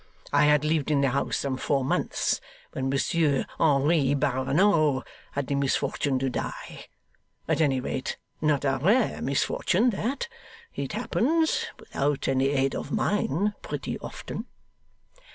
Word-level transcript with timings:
I 0.33 0.45
had 0.45 0.65
lived 0.65 0.89
in 0.89 1.01
the 1.01 1.09
house 1.11 1.37
some 1.37 1.57
four 1.57 1.85
months 1.85 2.41
when 2.71 2.89
Monsieur 2.89 3.45
Henri 3.59 4.15
Barronneau 4.15 5.03
had 5.33 5.45
the 5.45 5.53
misfortune 5.53 6.17
to 6.17 6.27
die; 6.31 6.87
at 7.47 7.61
any 7.61 7.79
rate, 7.79 8.17
not 8.41 8.65
a 8.65 8.79
rare 8.81 9.21
misfortune, 9.21 9.91
that. 9.91 10.27
It 10.73 10.93
happens 10.93 11.67
without 11.77 12.27
any 12.27 12.49
aid 12.49 12.73
of 12.73 12.91
mine, 12.91 13.53
pretty 13.61 13.99
often. 13.99 14.47